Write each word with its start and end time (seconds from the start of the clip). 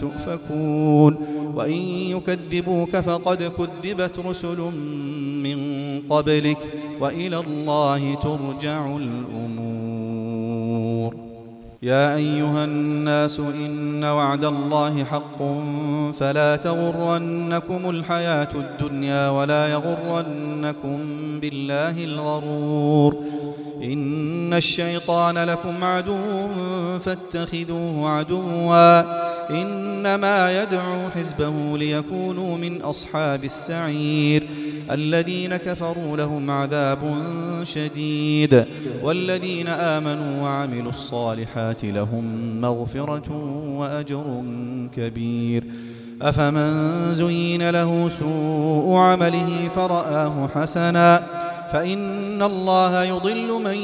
تؤفكون 0.00 1.12
وإن 1.54 1.82
يكذبوك 2.14 2.96
فقد 2.96 3.42
كذبت 3.42 4.18
رسل 4.18 4.58
من 5.44 5.58
قبلك 6.10 6.58
وإلى 7.00 7.38
الله 7.38 8.14
ترجع 8.14 8.96
الأمور. 8.96 9.77
يا 11.82 12.14
أيها 12.16 12.64
الناس 12.64 13.38
إن 13.38 14.04
وعد 14.04 14.44
الله 14.44 15.04
حق 15.04 15.38
فلا 16.12 16.56
تغرنكم 16.56 17.90
الحياة 17.90 18.48
الدنيا 18.54 19.30
ولا 19.30 19.68
يغرنكم 19.68 20.98
بالله 21.40 22.04
الغرور 22.04 23.16
إن 23.82 24.54
الشيطان 24.54 25.38
لكم 25.38 25.84
عدو 25.84 26.48
فاتخذوه 27.00 28.10
عدوا 28.10 29.00
إنما 29.50 30.62
يدعو 30.62 31.10
حزبه 31.10 31.78
ليكونوا 31.78 32.56
من 32.58 32.82
أصحاب 32.82 33.44
السعير 33.44 34.46
الذين 34.90 35.56
كفروا 35.56 36.16
لهم 36.16 36.50
عذاب 36.50 36.98
شديد 37.64 38.64
والذين 39.02 39.68
آمنوا 39.68 40.42
وعملوا 40.42 40.90
الصالحات 40.90 41.84
لهم 41.84 42.24
مغفرة 42.60 43.30
وأجر 43.78 44.42
كبير. 44.96 45.64
أفمن 46.22 47.14
زين 47.14 47.70
له 47.70 48.08
سوء 48.08 48.96
عمله 48.96 49.68
فرآه 49.74 50.48
حسنا 50.54 51.22
فإن 51.72 52.42
الله 52.42 53.02
يضل 53.04 53.62
من 53.64 53.74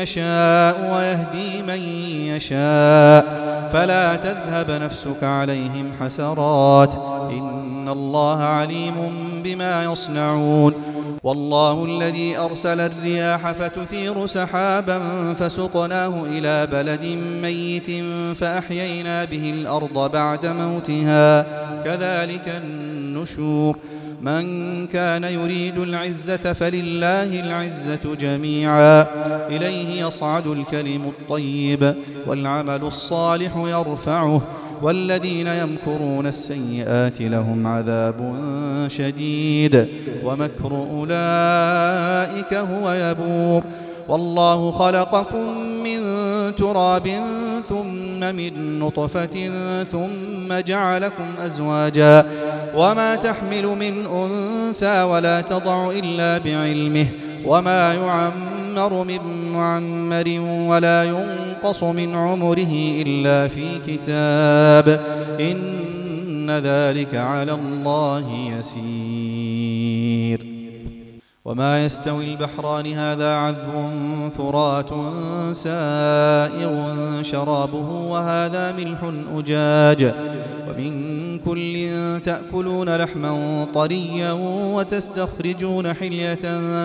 يشاء 0.00 0.94
ويهدي 0.94 1.62
من 1.62 1.82
يشاء. 2.34 3.44
فلا 3.72 4.16
تذهب 4.16 4.70
نفسك 4.70 5.22
عليهم 5.22 5.90
حسرات. 6.00 6.94
إن 7.30 7.88
الله 7.88 8.38
عليم 8.38 8.94
بما 9.54 9.84
يصنعون 9.84 10.74
والله 11.22 11.84
الذي 11.84 12.38
أرسل 12.38 12.80
الرياح 12.80 13.52
فتثير 13.52 14.26
سحابا 14.26 15.00
فسقناه 15.34 16.24
إلى 16.26 16.66
بلد 16.66 17.04
ميت 17.42 18.04
فأحيينا 18.36 19.24
به 19.24 19.50
الأرض 19.50 20.10
بعد 20.12 20.46
موتها. 20.46 21.42
كذلك 21.84 22.62
النشور. 22.64 23.76
من 24.22 24.86
كان 24.86 25.24
يريد 25.24 25.78
العزة 25.78 26.52
فلله 26.52 27.40
العزة 27.40 28.14
جميعا. 28.20 29.06
إليه 29.48 30.06
يصعد 30.06 30.46
الكلم 30.46 31.02
الطيب 31.02 31.94
والعمل 32.26 32.82
الصالح 32.82 33.56
يرفعه. 33.56 34.42
والذين 34.82 35.46
يمكرون 35.46 36.26
السيئات 36.26 37.20
لهم 37.20 37.66
عذاب 37.66 38.34
شديد 38.88 39.88
ومكر 40.24 40.72
أولئك 40.90 42.54
هو 42.54 42.92
يبور. 42.92 43.62
والله 44.08 44.70
خلقكم 44.70 45.58
من 45.84 46.00
تراب 46.56 47.08
ثم 47.68 48.20
من 48.20 48.78
نطفة 48.78 49.50
ثم 49.84 50.54
جعلكم 50.66 51.24
أزواجا 51.44 52.26
وما 52.76 53.14
تحمل 53.14 53.66
من 53.66 54.06
أنثى 54.06 55.02
ولا 55.02 55.40
تضع 55.40 55.90
إلا 55.90 56.38
بعلمه 56.38 57.06
وما 57.46 57.94
يعمر 57.94 58.53
من 58.78 59.52
معمر 59.52 60.40
ولا 60.70 61.04
ينقص 61.04 61.82
من 61.82 62.14
عمره 62.14 62.72
إلا 62.72 63.48
في 63.48 63.78
كتاب 63.78 65.00
إن 65.40 66.50
ذلك 66.50 67.14
على 67.14 67.52
الله 67.52 68.54
يسير 68.58 70.54
وما 71.44 71.84
يستوي 71.84 72.34
البحران 72.34 72.86
هذا 72.92 73.34
عذب 73.34 73.72
فرات 74.36 74.90
سائغ 75.56 76.72
شرابه 77.22 77.90
وهذا 77.90 78.72
ملح 78.72 78.98
أجاج 79.36 80.14
ومن 80.68 81.38
كل 81.38 81.88
تأكلون 82.24 82.96
لحما 82.96 83.66
طريا 83.74 84.32
وتستخرجون 84.74 85.92
حلية 85.92 86.38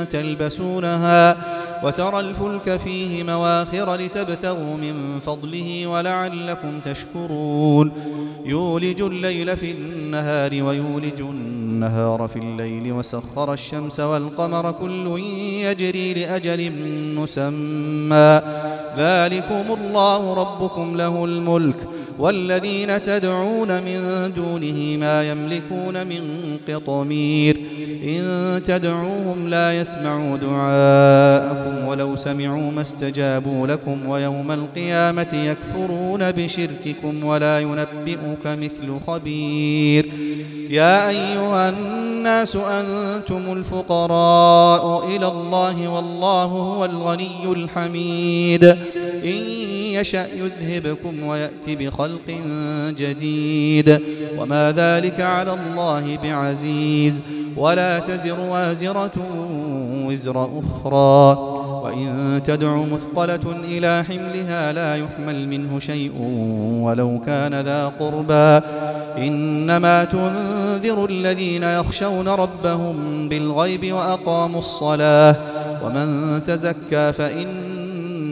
تلبسونها 0.03 1.37
وترى 1.83 2.19
الفلك 2.19 2.77
فيه 2.77 3.23
مواخر 3.23 3.95
لتبتغوا 3.95 4.77
من 4.77 5.19
فضله 5.19 5.87
ولعلكم 5.87 6.79
تشكرون. 6.79 7.91
يولج 8.45 9.01
الليل 9.01 9.57
في 9.57 9.71
النهار 9.71 10.63
ويولج 10.63 11.21
النهار 11.21 12.27
في 12.27 12.39
الليل 12.39 12.91
وسخر 12.91 13.53
الشمس 13.53 13.99
والقمر 13.99 14.71
كل 14.71 15.19
يجري 15.63 16.13
لأجل 16.13 16.71
مسمى. 17.15 18.41
ذلكم 18.97 19.77
الله 19.81 20.33
ربكم 20.33 20.97
له 20.97 21.25
الملك. 21.25 21.87
والذين 22.19 23.03
تدعون 23.03 23.83
من 23.83 24.31
دونه 24.35 24.97
ما 24.97 25.29
يملكون 25.29 26.07
من 26.07 26.21
قطمير. 26.67 27.57
إن 28.03 28.61
تدعوهم 28.65 29.49
لا 29.49 29.79
يسمعوا 29.79 30.37
دعاءكم 30.37 31.87
ولو 31.87 32.15
سمعوا 32.15 32.71
ما 32.71 32.81
استجابوا 32.81 33.67
لكم 33.67 34.07
ويوم 34.09 34.51
القيامة 34.51 35.27
يكفرون 35.33 36.31
بشرككم 36.31 37.23
ولا 37.23 37.59
ينبئك 37.59 38.45
مثل 38.45 38.99
خبير. 39.07 40.11
يا 40.69 41.09
أيها 41.09 41.69
الناس 41.69 42.55
أنتم 42.55 43.41
الفقراء 43.51 45.07
إلى 45.07 45.27
الله 45.27 45.87
والله 45.87 46.43
هو 46.43 46.85
الغني 46.85 47.51
الحميد. 47.51 48.63
إن 49.23 49.58
يشأ 49.99 50.27
يذهبكم 50.35 51.23
ويأتي 51.23 51.75
بخلق 51.75 52.41
جديد. 52.89 54.01
وما 54.37 54.71
ذلك 54.71 55.21
على 55.21 55.53
الله 55.53 56.17
بعزيز. 56.23 57.21
ولا 57.57 57.99
تزر 57.99 58.39
وازرة 58.39 59.11
وزر 60.07 60.49
أخرى. 60.59 61.39
وإن 61.83 62.41
تدع 62.45 62.75
مثقلة 62.75 63.39
إلى 63.63 64.03
حملها 64.07 64.73
لا 64.73 64.95
يحمل 64.95 65.47
منه 65.47 65.79
شيء 65.79 66.11
ولو 66.83 67.21
كان 67.25 67.61
ذا 67.61 67.91
قربى. 67.99 68.65
إنما 69.17 70.03
تنذر 70.03 71.05
الذين 71.05 71.63
يخشون 71.63 72.27
ربهم 72.27 73.29
بالغيب 73.29 73.93
وأقاموا 73.93 74.59
الصلاة. 74.59 75.35
ومن 75.85 76.41
تزكى 76.43 77.13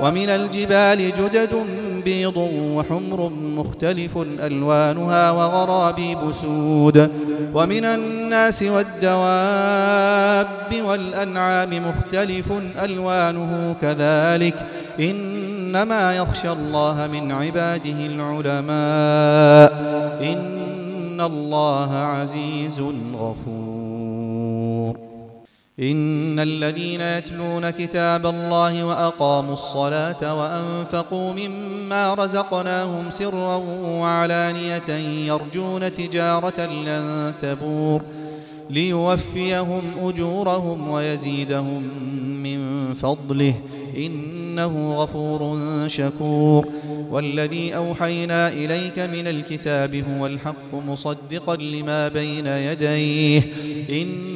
ومن 0.00 0.28
الجبال 0.28 0.98
جدد 1.18 1.54
بيض 2.04 2.36
وحمر 2.74 3.30
مختلف 3.56 4.18
ألوانها 4.18 5.30
وغرابيب 5.30 6.18
سود 6.32 7.10
ومن 7.54 7.84
الناس 7.84 8.62
والدواب 8.62 10.46
والأنعام 10.84 11.88
مختلف 11.88 12.52
ألوانه 12.84 13.76
كذلك 13.80 14.66
إنما 15.00 16.16
يخشى 16.16 16.50
الله 16.52 17.06
من 17.12 17.32
عباده 17.32 18.06
العلماء 18.06 19.72
إن 20.32 21.20
الله 21.20 21.94
عزيز 21.96 22.80
غفور 23.14 24.96
إن 25.80 26.38
الذين 26.38 27.00
يتلون 27.00 27.70
كتاب 27.70 28.26
الله 28.26 28.84
وأقاموا 28.84 29.52
الصلاة 29.52 30.34
وأنفقوا 30.40 31.32
مما 31.32 32.14
رزقناهم 32.14 33.10
سرا 33.10 33.56
وعلانية 33.84 34.88
يرجون 35.26 35.92
تجارة 35.92 36.60
لن 36.66 37.32
تبور 37.40 38.02
ليوفيهم 38.70 39.82
أجورهم 40.02 40.88
ويزيدهم 40.88 41.82
من 42.42 42.92
فضله 42.94 43.54
إنه 43.96 44.94
غفور 44.94 45.58
شكور 45.88 46.66
والذي 47.10 47.76
أوحينا 47.76 48.48
إليك 48.48 48.98
من 48.98 49.26
الكتاب 49.26 49.94
هو 49.94 50.26
الحق 50.26 50.74
مصدقا 50.74 51.56
لما 51.56 52.08
بين 52.08 52.46
يديه 52.46 53.42
إن 53.90 54.35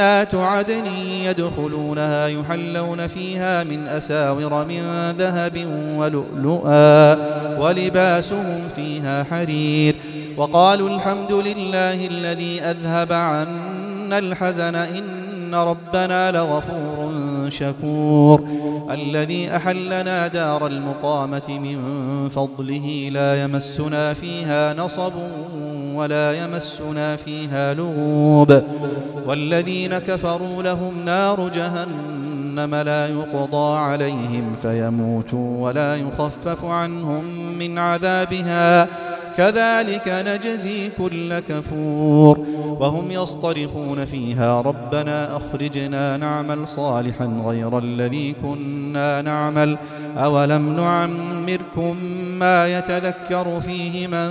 جنات 0.00 0.34
عدن 0.34 0.86
يدخلونها 1.24 2.28
يحلون 2.28 3.06
فيها 3.06 3.64
من 3.64 3.86
أساور 3.86 4.64
من 4.64 5.10
ذهب 5.18 5.66
ولؤلؤا 5.96 7.16
ولباسهم 7.58 8.68
فيها 8.76 9.24
حرير. 9.24 9.96
وقالوا 10.36 10.88
الحمد 10.88 11.32
لله 11.32 12.06
الذي 12.06 12.60
أذهب 12.60 13.12
عنا 13.12 14.18
الحزن 14.18 14.74
إن 14.74 15.54
ربنا 15.54 16.32
لغفور 16.32 17.50
شكور. 17.50 18.44
الذي 18.90 19.56
أحلنا 19.56 20.26
دار 20.26 20.66
المقامة 20.66 21.48
من 21.48 21.78
فضله 22.28 23.08
لا 23.12 23.42
يمسنا 23.42 24.14
فيها 24.14 24.74
نصب 24.74 25.12
ولا 26.00 26.32
يمسنا 26.32 27.16
فيها 27.16 27.74
لغوب 27.74 28.62
والذين 29.26 29.98
كفروا 29.98 30.62
لهم 30.62 31.04
نار 31.04 31.48
جهنم 31.48 32.74
لا 32.74 33.08
يقضى 33.08 33.78
عليهم 33.78 34.54
فيموتوا 34.62 35.64
ولا 35.64 35.96
يخفف 35.96 36.64
عنهم 36.64 37.24
من 37.58 37.78
عذابها 37.78 38.88
كذلك 39.36 40.08
نجزي 40.08 40.90
كل 40.98 41.38
كفور 41.38 42.38
وهم 42.80 43.10
يصطرخون 43.10 44.04
فيها 44.04 44.60
ربنا 44.60 45.36
أخرجنا 45.36 46.16
نعمل 46.16 46.68
صالحا 46.68 47.42
غير 47.46 47.78
الذي 47.78 48.34
كنا 48.42 49.22
نعمل 49.22 49.78
أولم 50.16 50.76
نعمركم 50.76 51.96
ما 52.38 52.78
يتذكر 52.78 53.60
فيه 53.60 54.06
من 54.06 54.30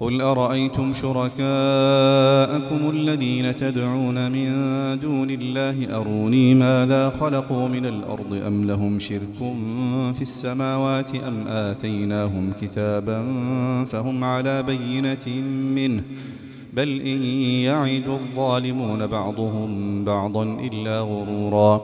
قل 0.00 0.20
أرأيتم 0.20 0.94
شركاءكم 0.94 2.90
الذين 2.90 3.56
تدعون 3.56 4.32
من 4.32 4.50
دون 5.00 5.30
الله 5.30 5.96
أروني 5.96 6.54
ماذا 6.54 7.10
خلقوا 7.10 7.68
من 7.68 7.86
الأرض 7.86 8.42
أم 8.46 8.64
لهم 8.64 8.98
شرك 8.98 9.38
في 10.14 10.22
السماوات 10.22 11.14
أم 11.14 11.48
آتيناهم 11.48 12.52
كتابا 12.60 13.24
فهم 13.84 14.24
على 14.24 14.62
بينة 14.62 15.42
منه 15.74 16.02
بل 16.74 17.00
إن 17.00 17.22
يعد 17.64 18.08
الظالمون 18.08 19.06
بعضهم 19.06 20.04
بعضا 20.04 20.42
إلا 20.44 21.00
غرورا 21.00 21.82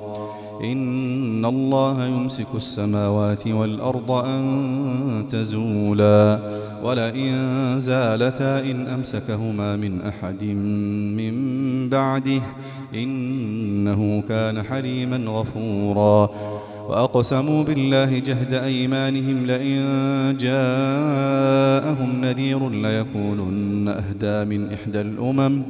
إن 0.64 1.44
الله 1.44 2.06
يمسك 2.06 2.46
السماوات 2.54 3.46
والأرض 3.48 4.10
أن 4.10 5.26
تزولا 5.30 6.40
ولئن 6.84 7.32
زالتا 7.78 8.70
إن 8.70 8.86
أمسكهما 8.86 9.76
من 9.76 10.02
أحد 10.02 10.42
من 11.18 11.34
بعده 11.88 12.42
إنه 12.94 14.22
كان 14.28 14.62
حليما 14.62 15.16
غفورا. 15.16 16.30
وأقسموا 16.88 17.64
بالله 17.64 18.18
جهد 18.18 18.54
أيمانهم 18.54 19.46
لئن 19.46 19.80
جاءهم 20.40 22.20
نذير 22.20 22.70
ليكونن 22.70 23.88
أهدى 23.88 24.44
من 24.56 24.72
إحدى 24.72 25.00
الأمم. 25.00 25.62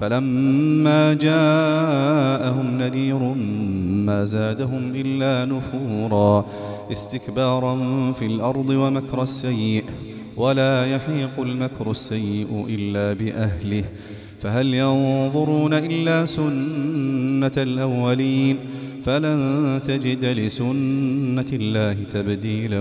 فلما 0.00 1.14
جاءهم 1.14 2.78
نذير 2.78 3.18
ما 4.06 4.24
زادهم 4.24 4.92
إلا 4.94 5.44
نفورا. 5.44 6.44
استكبارا 6.92 7.76
في 8.12 8.26
الأرض 8.26 8.68
ومكر 8.68 9.22
السيئ 9.22 9.84
ولا 10.36 10.86
يحيق 10.86 11.30
المكر 11.38 11.90
السيء 11.90 12.66
إلا 12.68 13.12
بأهله. 13.12 13.84
فهل 14.40 14.74
ينظرون 14.74 15.74
إلا 15.74 16.26
سنة 16.26 17.52
الأولين؟ 17.56 18.56
فلن 19.04 19.80
تجد 19.86 20.24
لسنة 20.24 21.50
الله 21.52 21.96
تبديلا 22.12 22.80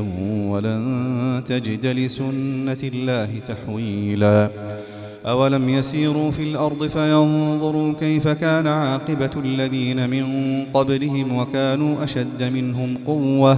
ولن 0.50 1.44
تجد 1.48 1.86
لسنة 1.86 2.78
الله 2.84 3.30
تحويلا. 3.48 4.50
أولم 5.26 5.70
يسيروا 5.70 6.32
في 6.32 6.44
الأرض 6.44 6.88
فينظروا 6.88 7.94
كيف 7.94 8.28
كان 8.28 8.68
عاقبة 8.68 9.32
الذين 9.46 10.10
من 10.10 10.26
قبلهم 10.74 11.38
وكانوا 11.38 12.04
أشد 12.04 12.44
منهم 12.44 12.98
قوة؟ 13.08 13.58